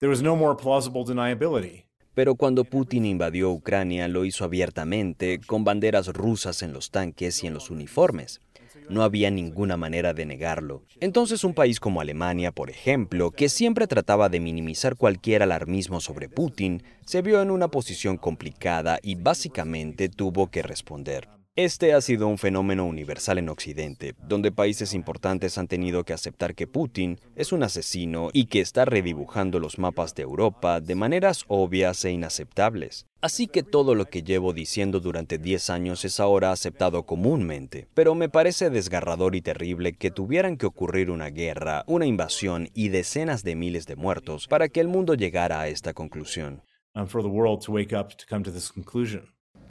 there 0.00 0.10
was 0.10 0.20
no 0.20 0.36
more 0.36 0.54
plausible 0.54 1.04
deniability. 1.06 1.85
Pero 2.16 2.34
cuando 2.34 2.64
Putin 2.64 3.04
invadió 3.04 3.50
Ucrania 3.50 4.08
lo 4.08 4.24
hizo 4.24 4.46
abiertamente, 4.46 5.38
con 5.38 5.64
banderas 5.64 6.06
rusas 6.08 6.62
en 6.62 6.72
los 6.72 6.90
tanques 6.90 7.44
y 7.44 7.46
en 7.46 7.52
los 7.52 7.68
uniformes. 7.68 8.40
No 8.88 9.02
había 9.02 9.30
ninguna 9.30 9.76
manera 9.76 10.14
de 10.14 10.24
negarlo. 10.24 10.82
Entonces 11.00 11.44
un 11.44 11.52
país 11.52 11.78
como 11.78 12.00
Alemania, 12.00 12.52
por 12.52 12.70
ejemplo, 12.70 13.32
que 13.32 13.50
siempre 13.50 13.86
trataba 13.86 14.30
de 14.30 14.40
minimizar 14.40 14.96
cualquier 14.96 15.42
alarmismo 15.42 16.00
sobre 16.00 16.30
Putin, 16.30 16.82
se 17.04 17.20
vio 17.20 17.42
en 17.42 17.50
una 17.50 17.68
posición 17.68 18.16
complicada 18.16 18.98
y 19.02 19.16
básicamente 19.16 20.08
tuvo 20.08 20.46
que 20.50 20.62
responder. 20.62 21.28
Este 21.56 21.94
ha 21.94 22.02
sido 22.02 22.28
un 22.28 22.36
fenómeno 22.36 22.84
universal 22.84 23.38
en 23.38 23.48
Occidente, 23.48 24.14
donde 24.28 24.52
países 24.52 24.92
importantes 24.92 25.56
han 25.56 25.68
tenido 25.68 26.04
que 26.04 26.12
aceptar 26.12 26.54
que 26.54 26.66
Putin 26.66 27.18
es 27.34 27.50
un 27.50 27.62
asesino 27.62 28.28
y 28.34 28.44
que 28.44 28.60
está 28.60 28.84
redibujando 28.84 29.58
los 29.58 29.78
mapas 29.78 30.14
de 30.14 30.22
Europa 30.22 30.82
de 30.82 30.94
maneras 30.94 31.46
obvias 31.48 32.04
e 32.04 32.10
inaceptables. 32.10 33.06
Así 33.22 33.46
que 33.46 33.62
todo 33.62 33.94
lo 33.94 34.04
que 34.04 34.22
llevo 34.22 34.52
diciendo 34.52 35.00
durante 35.00 35.38
10 35.38 35.70
años 35.70 36.04
es 36.04 36.20
ahora 36.20 36.52
aceptado 36.52 37.06
comúnmente, 37.06 37.88
pero 37.94 38.14
me 38.14 38.28
parece 38.28 38.68
desgarrador 38.68 39.34
y 39.34 39.40
terrible 39.40 39.94
que 39.94 40.10
tuvieran 40.10 40.58
que 40.58 40.66
ocurrir 40.66 41.10
una 41.10 41.30
guerra, 41.30 41.84
una 41.86 42.04
invasión 42.04 42.68
y 42.74 42.90
decenas 42.90 43.44
de 43.44 43.56
miles 43.56 43.86
de 43.86 43.96
muertos 43.96 44.46
para 44.46 44.68
que 44.68 44.80
el 44.80 44.88
mundo 44.88 45.14
llegara 45.14 45.62
a 45.62 45.68
esta 45.68 45.94
conclusión. 45.94 46.60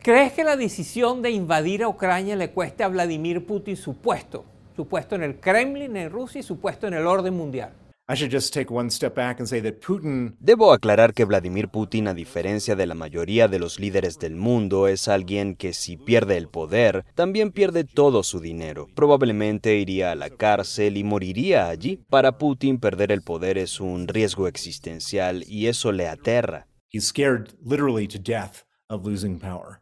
¿Crees 0.05 0.33
que 0.33 0.43
la 0.43 0.55
decisión 0.55 1.23
de 1.23 1.31
invadir 1.31 1.81
a 1.81 1.87
Ucrania 1.87 2.35
le 2.35 2.51
cueste 2.51 2.83
a 2.83 2.89
Vladimir 2.89 3.43
Putin 3.43 3.75
su 3.75 3.95
puesto? 3.95 4.45
Su 4.75 4.87
puesto 4.87 5.15
en 5.15 5.23
el 5.23 5.39
Kremlin, 5.39 5.97
en 5.97 6.11
Rusia 6.11 6.41
y 6.41 6.43
su 6.43 6.59
puesto 6.59 6.85
en 6.85 6.93
el 6.93 7.07
orden 7.07 7.33
mundial. 7.33 7.73
I 8.07 8.13
should 8.13 8.31
just 8.31 8.53
take 8.53 8.71
one 8.71 8.91
step 8.91 9.15
back 9.15 9.39
and 9.39 9.49
say 9.49 9.59
that 9.63 9.79
Putin 9.83 10.35
Debo 10.39 10.73
aclarar 10.73 11.15
que 11.15 11.25
Vladimir 11.25 11.69
Putin, 11.69 12.07
a 12.07 12.13
diferencia 12.13 12.75
de 12.75 12.85
la 12.85 12.93
mayoría 12.93 13.47
de 13.47 13.57
los 13.57 13.79
líderes 13.79 14.19
del 14.19 14.35
mundo, 14.35 14.87
es 14.87 15.07
alguien 15.07 15.55
que 15.55 15.73
si 15.73 15.97
pierde 15.97 16.37
el 16.37 16.49
poder, 16.49 17.03
también 17.15 17.51
pierde 17.51 17.83
todo 17.83 18.21
su 18.21 18.39
dinero. 18.39 18.85
Probablemente 18.93 19.75
iría 19.77 20.11
a 20.11 20.15
la 20.15 20.29
cárcel 20.29 20.97
y 20.97 21.03
moriría 21.03 21.67
allí. 21.67 21.97
Para 22.11 22.37
Putin, 22.37 22.77
perder 22.77 23.11
el 23.11 23.23
poder 23.23 23.57
es 23.57 23.79
un 23.79 24.07
riesgo 24.07 24.47
existencial 24.47 25.43
y 25.47 25.65
eso 25.65 25.91
le 25.91 26.07
aterra. 26.07 26.67
he's 26.89 27.07
scared 27.07 27.53
literally 27.63 28.05
to 28.05 28.19
death 28.19 28.65
of 28.87 29.03
losing 29.03 29.39
power. 29.39 29.81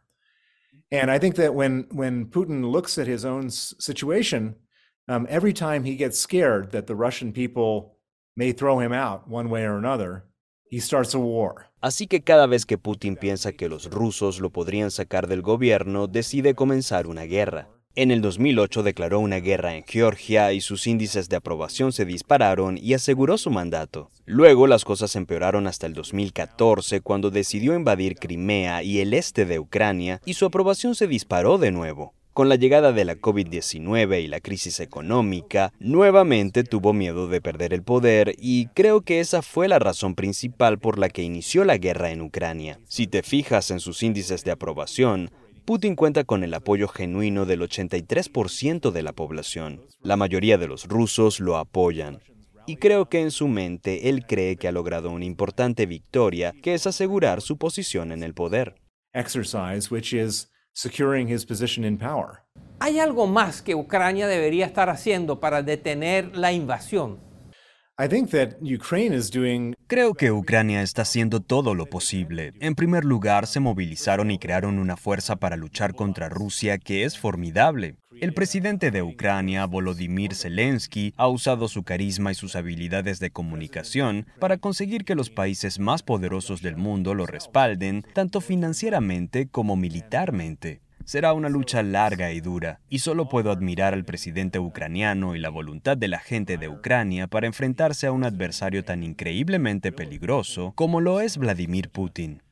And 0.94 1.10
I 1.10 1.18
think 1.18 1.34
that 1.36 1.54
when 1.54 1.86
when 1.90 2.26
Putin 2.26 2.70
looks 2.70 2.98
at 2.98 3.08
his 3.08 3.24
own 3.24 3.50
situation, 3.50 4.54
um, 5.08 5.26
every 5.28 5.52
time 5.52 5.82
he 5.82 5.96
gets 5.96 6.20
scared 6.20 6.70
that 6.70 6.86
the 6.86 6.94
Russian 6.94 7.32
people 7.32 7.98
may 8.36 8.52
throw 8.52 8.78
him 8.78 8.92
out 8.92 9.26
one 9.26 9.50
way 9.50 9.64
or 9.64 9.76
another, 9.76 10.24
he 10.70 10.78
starts 10.78 11.12
a 11.12 11.18
war. 11.18 11.66
Así 11.80 12.06
que 12.06 12.22
cada 12.22 12.46
vez 12.46 12.64
que 12.64 12.78
Putin 12.78 13.16
piensa 13.16 13.52
que 13.56 13.68
los 13.68 13.90
rusos 13.90 14.38
lo 14.38 14.50
podrían 14.50 14.92
sacar 14.92 15.26
del 15.26 15.42
gobierno, 15.42 16.06
decide 16.06 16.54
comenzar 16.54 17.08
una 17.08 17.24
guerra. 17.24 17.73
En 17.96 18.10
el 18.10 18.22
2008 18.22 18.82
declaró 18.82 19.20
una 19.20 19.36
guerra 19.36 19.76
en 19.76 19.84
Georgia 19.86 20.52
y 20.52 20.60
sus 20.60 20.88
índices 20.88 21.28
de 21.28 21.36
aprobación 21.36 21.92
se 21.92 22.04
dispararon 22.04 22.76
y 22.76 22.94
aseguró 22.94 23.38
su 23.38 23.52
mandato. 23.52 24.10
Luego 24.26 24.66
las 24.66 24.84
cosas 24.84 25.14
empeoraron 25.14 25.68
hasta 25.68 25.86
el 25.86 25.94
2014 25.94 27.02
cuando 27.02 27.30
decidió 27.30 27.72
invadir 27.72 28.16
Crimea 28.16 28.82
y 28.82 28.98
el 28.98 29.14
este 29.14 29.46
de 29.46 29.60
Ucrania 29.60 30.20
y 30.24 30.34
su 30.34 30.44
aprobación 30.44 30.96
se 30.96 31.06
disparó 31.06 31.56
de 31.56 31.70
nuevo. 31.70 32.14
Con 32.32 32.48
la 32.48 32.56
llegada 32.56 32.92
de 32.92 33.04
la 33.04 33.14
COVID-19 33.14 34.24
y 34.24 34.26
la 34.26 34.40
crisis 34.40 34.80
económica, 34.80 35.72
nuevamente 35.78 36.64
tuvo 36.64 36.92
miedo 36.92 37.28
de 37.28 37.40
perder 37.40 37.72
el 37.72 37.84
poder 37.84 38.34
y 38.40 38.66
creo 38.74 39.02
que 39.02 39.20
esa 39.20 39.40
fue 39.40 39.68
la 39.68 39.78
razón 39.78 40.16
principal 40.16 40.80
por 40.80 40.98
la 40.98 41.10
que 41.10 41.22
inició 41.22 41.64
la 41.64 41.78
guerra 41.78 42.10
en 42.10 42.22
Ucrania. 42.22 42.80
Si 42.88 43.06
te 43.06 43.22
fijas 43.22 43.70
en 43.70 43.78
sus 43.78 44.02
índices 44.02 44.42
de 44.42 44.50
aprobación, 44.50 45.30
Putin 45.64 45.96
cuenta 45.96 46.24
con 46.24 46.44
el 46.44 46.52
apoyo 46.52 46.88
genuino 46.88 47.46
del 47.46 47.62
83% 47.62 48.90
de 48.90 49.02
la 49.02 49.14
población. 49.14 49.80
La 50.02 50.16
mayoría 50.16 50.58
de 50.58 50.66
los 50.66 50.86
rusos 50.86 51.40
lo 51.40 51.56
apoyan. 51.56 52.20
Y 52.66 52.76
creo 52.76 53.08
que 53.08 53.22
en 53.22 53.30
su 53.30 53.48
mente 53.48 54.10
él 54.10 54.26
cree 54.26 54.56
que 54.56 54.68
ha 54.68 54.72
logrado 54.72 55.10
una 55.10 55.24
importante 55.24 55.86
victoria, 55.86 56.52
que 56.62 56.74
es 56.74 56.86
asegurar 56.86 57.40
su 57.40 57.56
posición 57.56 58.12
en 58.12 58.22
el 58.22 58.34
poder. 58.34 58.74
¿Hay 62.78 62.98
algo 62.98 63.26
más 63.26 63.62
que 63.62 63.74
Ucrania 63.74 64.26
debería 64.26 64.66
estar 64.66 64.90
haciendo 64.90 65.40
para 65.40 65.62
detener 65.62 66.36
la 66.36 66.52
invasión? 66.52 67.20
Creo 69.86 70.14
que 70.14 70.32
Ucrania 70.32 70.82
está 70.82 71.02
haciendo 71.02 71.38
todo 71.38 71.76
lo 71.76 71.86
posible. 71.86 72.52
En 72.58 72.74
primer 72.74 73.04
lugar, 73.04 73.46
se 73.46 73.60
movilizaron 73.60 74.32
y 74.32 74.38
crearon 74.40 74.80
una 74.80 74.96
fuerza 74.96 75.36
para 75.36 75.56
luchar 75.56 75.94
contra 75.94 76.28
Rusia 76.28 76.78
que 76.78 77.04
es 77.04 77.16
formidable. 77.16 77.94
El 78.20 78.34
presidente 78.34 78.90
de 78.90 79.02
Ucrania, 79.02 79.66
Volodymyr 79.66 80.34
Zelensky, 80.34 81.14
ha 81.16 81.28
usado 81.28 81.68
su 81.68 81.84
carisma 81.84 82.32
y 82.32 82.34
sus 82.34 82.56
habilidades 82.56 83.20
de 83.20 83.30
comunicación 83.30 84.26
para 84.40 84.58
conseguir 84.58 85.04
que 85.04 85.14
los 85.14 85.30
países 85.30 85.78
más 85.78 86.02
poderosos 86.02 86.62
del 86.62 86.76
mundo 86.76 87.14
lo 87.14 87.26
respalden, 87.26 88.04
tanto 88.12 88.40
financieramente 88.40 89.46
como 89.46 89.76
militarmente. 89.76 90.83
Será 91.04 91.34
una 91.34 91.50
lucha 91.50 91.82
larga 91.82 92.32
y 92.32 92.40
dura, 92.40 92.80
y 92.88 93.00
solo 93.00 93.28
puedo 93.28 93.50
admirar 93.50 93.92
al 93.92 94.06
presidente 94.06 94.58
ucraniano 94.58 95.36
y 95.36 95.38
la 95.38 95.50
voluntad 95.50 95.98
de 95.98 96.08
la 96.08 96.18
gente 96.18 96.56
de 96.56 96.70
Ucrania 96.70 97.26
para 97.26 97.46
enfrentarse 97.46 98.06
a 98.06 98.12
un 98.12 98.24
adversario 98.24 98.84
tan 98.84 99.02
increíblemente 99.02 99.92
peligroso 99.92 100.72
como 100.74 101.02
lo 101.02 101.20
es 101.20 101.36
Vladimir 101.36 101.90
Putin. 101.90 102.42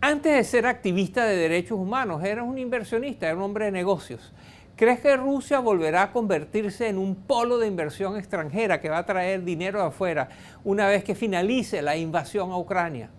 Antes 0.00 0.36
de 0.36 0.44
ser 0.44 0.66
activista 0.66 1.24
de 1.24 1.36
derechos 1.36 1.78
humanos, 1.78 2.22
eras 2.22 2.46
un 2.46 2.58
inversionista, 2.58 3.26
era 3.26 3.36
un 3.36 3.42
hombre 3.42 3.64
de 3.64 3.72
negocios. 3.72 4.32
¿Crees 4.76 5.00
que 5.00 5.16
Rusia 5.16 5.58
volverá 5.58 6.04
a 6.04 6.12
convertirse 6.12 6.88
en 6.88 6.96
un 6.96 7.16
polo 7.16 7.58
de 7.58 7.66
inversión 7.66 8.16
extranjera 8.16 8.80
que 8.80 8.88
va 8.88 8.98
a 8.98 9.06
traer 9.06 9.42
dinero 9.42 9.80
de 9.80 9.86
afuera 9.86 10.28
una 10.62 10.86
vez 10.86 11.02
que 11.02 11.16
finalice 11.16 11.82
la 11.82 11.96
invasión 11.96 12.52
a 12.52 12.56
Ucrania? 12.56 13.10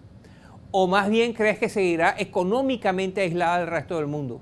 ¿O 0.76 0.88
más 0.88 1.08
bien 1.08 1.34
crees 1.34 1.60
que 1.60 1.70
seguirá 1.70 2.16
económicamente 2.18 3.22
aislada 3.22 3.60
del 3.60 3.68
resto 3.68 3.98
del 3.98 4.08
mundo? 4.08 4.42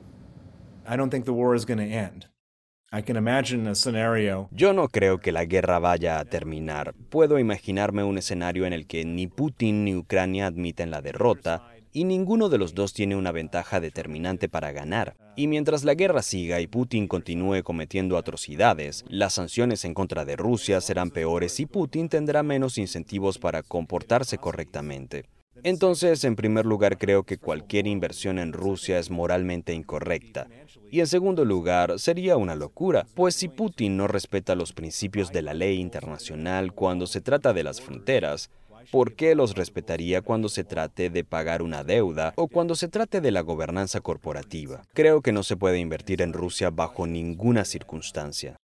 Yo 4.51 4.71
no 4.71 4.87
creo 4.87 5.19
que 5.19 5.33
la 5.33 5.43
guerra 5.43 5.79
vaya 5.79 6.19
a 6.19 6.23
terminar. 6.23 6.93
Puedo 7.09 7.37
imaginarme 7.37 8.05
un 8.05 8.17
escenario 8.17 8.65
en 8.65 8.71
el 8.71 8.87
que 8.87 9.03
ni 9.03 9.27
Putin 9.27 9.83
ni 9.83 9.93
Ucrania 9.93 10.47
admiten 10.47 10.89
la 10.89 11.01
derrota 11.01 11.67
y 11.91 12.05
ninguno 12.05 12.47
de 12.47 12.59
los 12.59 12.75
dos 12.75 12.93
tiene 12.93 13.17
una 13.17 13.33
ventaja 13.33 13.81
determinante 13.81 14.47
para 14.47 14.71
ganar. 14.71 15.17
Y 15.35 15.47
mientras 15.47 15.83
la 15.83 15.95
guerra 15.95 16.21
siga 16.21 16.61
y 16.61 16.67
Putin 16.67 17.09
continúe 17.09 17.61
cometiendo 17.61 18.17
atrocidades, 18.17 19.03
las 19.09 19.33
sanciones 19.33 19.83
en 19.83 19.93
contra 19.93 20.23
de 20.23 20.37
Rusia 20.37 20.79
serán 20.79 21.09
peores 21.09 21.59
y 21.59 21.65
Putin 21.65 22.07
tendrá 22.07 22.41
menos 22.41 22.77
incentivos 22.77 23.37
para 23.37 23.63
comportarse 23.63 24.37
correctamente. 24.37 25.25
Entonces, 25.63 26.23
en 26.23 26.35
primer 26.35 26.65
lugar, 26.65 26.97
creo 26.97 27.23
que 27.23 27.37
cualquier 27.37 27.87
inversión 27.87 28.39
en 28.39 28.53
Rusia 28.53 28.97
es 28.97 29.11
moralmente 29.11 29.73
incorrecta. 29.73 30.47
Y 30.89 30.99
en 30.99 31.07
segundo 31.07 31.45
lugar, 31.45 31.99
sería 31.99 32.37
una 32.37 32.55
locura, 32.55 33.05
pues 33.15 33.35
si 33.35 33.47
Putin 33.47 33.97
no 33.97 34.07
respeta 34.07 34.55
los 34.55 34.73
principios 34.73 35.31
de 35.31 35.41
la 35.41 35.53
ley 35.53 35.79
internacional 35.79 36.73
cuando 36.73 37.07
se 37.07 37.21
trata 37.21 37.53
de 37.53 37.63
las 37.63 37.79
fronteras, 37.79 38.49
¿por 38.91 39.15
qué 39.15 39.35
los 39.35 39.55
respetaría 39.55 40.21
cuando 40.21 40.49
se 40.49 40.63
trate 40.63 41.09
de 41.09 41.23
pagar 41.23 41.61
una 41.61 41.83
deuda 41.83 42.33
o 42.35 42.47
cuando 42.47 42.75
se 42.75 42.87
trate 42.87 43.21
de 43.21 43.31
la 43.31 43.41
gobernanza 43.41 44.01
corporativa? 44.01 44.81
Creo 44.93 45.21
que 45.21 45.31
no 45.31 45.43
se 45.43 45.57
puede 45.57 45.79
invertir 45.79 46.21
en 46.21 46.33
Rusia 46.33 46.71
bajo 46.71 47.07
ninguna 47.07 47.65
circunstancia. 47.65 48.57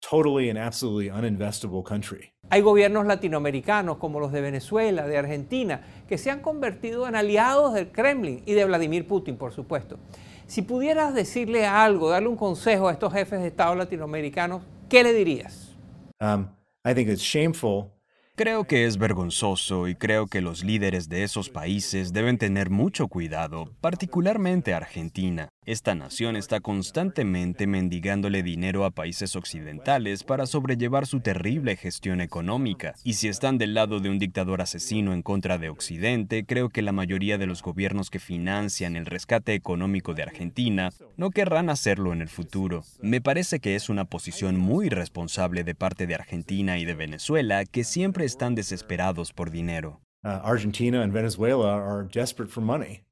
Hay 2.50 2.60
gobiernos 2.60 3.06
latinoamericanos 3.06 3.96
como 3.98 4.20
los 4.20 4.32
de 4.32 4.40
Venezuela, 4.40 5.06
de 5.06 5.16
Argentina, 5.16 5.82
que 6.08 6.18
se 6.18 6.30
han 6.30 6.40
convertido 6.40 7.08
en 7.08 7.16
aliados 7.16 7.74
del 7.74 7.90
Kremlin 7.90 8.42
y 8.46 8.54
de 8.54 8.64
Vladimir 8.64 9.06
Putin, 9.06 9.36
por 9.36 9.52
supuesto. 9.52 9.98
Si 10.46 10.62
pudieras 10.62 11.14
decirle 11.14 11.66
algo, 11.66 12.10
darle 12.10 12.28
un 12.28 12.36
consejo 12.36 12.88
a 12.88 12.92
estos 12.92 13.12
jefes 13.12 13.40
de 13.40 13.48
Estado 13.48 13.74
latinoamericanos, 13.74 14.62
¿qué 14.88 15.02
le 15.02 15.12
dirías? 15.12 15.74
Um, 16.20 16.48
I 16.84 16.94
think 16.94 17.08
it's 17.08 17.22
shameful 17.22 17.94
Creo 18.36 18.64
que 18.64 18.84
es 18.84 18.98
vergonzoso 18.98 19.86
y 19.86 19.94
creo 19.94 20.26
que 20.26 20.40
los 20.40 20.64
líderes 20.64 21.08
de 21.08 21.22
esos 21.22 21.50
países 21.50 22.12
deben 22.12 22.36
tener 22.36 22.68
mucho 22.68 23.06
cuidado, 23.06 23.66
particularmente 23.80 24.74
Argentina. 24.74 25.50
Esta 25.66 25.94
nación 25.94 26.36
está 26.36 26.60
constantemente 26.60 27.66
mendigándole 27.66 28.42
dinero 28.42 28.84
a 28.84 28.90
países 28.90 29.34
occidentales 29.34 30.22
para 30.22 30.44
sobrellevar 30.44 31.06
su 31.06 31.20
terrible 31.20 31.76
gestión 31.76 32.20
económica. 32.20 32.94
Y 33.02 33.14
si 33.14 33.28
están 33.28 33.56
del 33.56 33.72
lado 33.72 34.00
de 34.00 34.10
un 34.10 34.18
dictador 34.18 34.60
asesino 34.60 35.14
en 35.14 35.22
contra 35.22 35.56
de 35.56 35.70
Occidente, 35.70 36.44
creo 36.44 36.68
que 36.68 36.82
la 36.82 36.92
mayoría 36.92 37.38
de 37.38 37.46
los 37.46 37.62
gobiernos 37.62 38.10
que 38.10 38.18
financian 38.18 38.94
el 38.94 39.06
rescate 39.06 39.54
económico 39.54 40.12
de 40.12 40.24
Argentina 40.24 40.90
no 41.16 41.30
querrán 41.30 41.70
hacerlo 41.70 42.12
en 42.12 42.20
el 42.20 42.28
futuro. 42.28 42.84
Me 43.00 43.22
parece 43.22 43.58
que 43.58 43.74
es 43.74 43.88
una 43.88 44.04
posición 44.04 44.58
muy 44.58 44.90
responsable 44.90 45.64
de 45.64 45.74
parte 45.74 46.06
de 46.06 46.14
Argentina 46.14 46.76
y 46.78 46.84
de 46.84 46.94
Venezuela 46.94 47.64
que 47.64 47.84
siempre 47.84 48.26
están 48.26 48.54
desesperados 48.54 49.32
por 49.32 49.50
dinero. 49.50 50.02
Uh, 50.24 50.40
Argentina 50.44 51.04
y 51.04 51.10
Venezuela 51.10 51.74
are 51.74 52.06
desperate 52.12 52.52
for 52.52 52.62
money. 52.62 53.04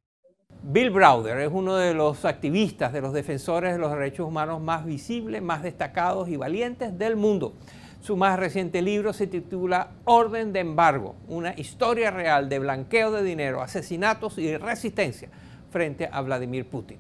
Bill 0.65 0.91
Browder 0.91 1.41
es 1.41 1.51
uno 1.53 1.75
de 1.75 1.93
los 1.93 2.25
activistas, 2.25 2.93
de 2.93 3.01
los 3.01 3.13
defensores 3.13 3.73
de 3.73 3.79
los 3.79 3.91
derechos 3.91 4.29
humanos 4.29 4.61
más 4.61 4.85
visibles, 4.85 5.43
más 5.43 5.65
destacados 5.65 6.29
y 6.29 6.37
valientes 6.37 6.97
del 6.97 7.17
mundo. 7.17 7.55
Su 8.01 8.17
más 8.17 8.39
reciente 8.39 8.81
libro 8.81 9.13
se 9.13 9.27
titula 9.27 9.91
Orden 10.05 10.53
de 10.53 10.61
Embargo, 10.61 11.17
una 11.27 11.53
historia 11.59 12.13
real 12.13 12.49
de 12.49 12.61
blanqueo 12.61 13.11
de 13.11 13.25
dinero, 13.25 13.61
asesinatos 13.61 14.39
y 14.39 14.57
resistencia 14.57 15.31
frente 15.71 16.09
a 16.11 16.21
Vladimir 16.21 16.65
Putin. 16.67 16.99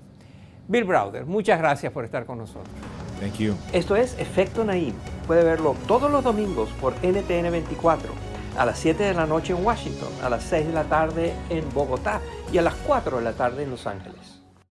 Bill 0.66 0.85
Browder, 0.85 1.25
muchas 1.25 1.61
gracias 1.61 1.92
por 1.92 2.05
estar 2.05 2.27
con 2.27 2.38
nosotros. 2.38 2.75
Thank 3.20 3.38
you. 3.38 3.55
Esto 3.72 3.94
es 3.94 4.18
Efecto 4.18 4.64
Naim. 4.64 4.94
Puede 5.29 5.44
verlo 5.44 5.77
todos 5.87 6.11
los 6.11 6.25
domingos 6.25 6.68
por 6.81 6.94
NTN 6.94 7.53
24 7.53 8.32
a 8.57 8.67
las 8.67 8.79
7 8.79 9.03
de 9.03 9.15
la 9.15 9.27
noche 9.27 9.53
en 9.53 9.65
Washington, 9.65 10.11
a 10.23 10.29
las 10.29 10.43
6 10.45 10.67
de 10.69 10.73
la 10.73 10.85
tarde 10.85 11.35
en 11.49 11.65
Bogotá 11.73 12.21
y 12.53 12.59
a 12.59 12.62
las 12.62 12.75
4 12.75 13.19
de 13.19 13.25
la 13.25 13.33
tarde 13.33 13.62
en 13.62 13.71
Los 13.71 13.87
Ángeles. 13.87 14.42